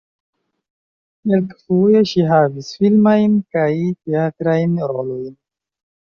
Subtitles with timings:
[1.25, 3.67] Kelkfoje ŝi havis filmajn kaj
[4.09, 5.31] teatrajn rolojn.